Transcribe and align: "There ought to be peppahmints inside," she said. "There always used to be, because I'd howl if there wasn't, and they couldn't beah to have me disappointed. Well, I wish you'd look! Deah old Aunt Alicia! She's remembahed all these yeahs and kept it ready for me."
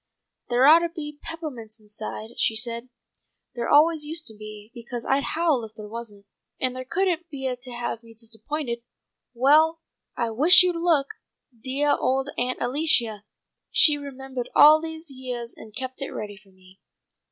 "There 0.49 0.65
ought 0.65 0.79
to 0.79 0.89
be 0.89 1.19
peppahmints 1.23 1.79
inside," 1.79 2.31
she 2.39 2.55
said. 2.55 2.89
"There 3.53 3.69
always 3.69 4.03
used 4.03 4.25
to 4.25 4.35
be, 4.35 4.71
because 4.73 5.05
I'd 5.05 5.35
howl 5.35 5.63
if 5.63 5.75
there 5.75 5.87
wasn't, 5.87 6.25
and 6.59 6.75
they 6.75 6.85
couldn't 6.85 7.29
beah 7.29 7.55
to 7.57 7.71
have 7.71 8.01
me 8.01 8.15
disappointed. 8.15 8.81
Well, 9.35 9.79
I 10.17 10.31
wish 10.31 10.63
you'd 10.63 10.75
look! 10.75 11.09
Deah 11.55 11.95
old 11.95 12.31
Aunt 12.35 12.57
Alicia! 12.59 13.25
She's 13.69 13.99
remembahed 13.99 14.49
all 14.55 14.81
these 14.81 15.11
yeahs 15.11 15.53
and 15.55 15.75
kept 15.75 16.01
it 16.01 16.09
ready 16.11 16.35
for 16.37 16.49
me." 16.49 16.79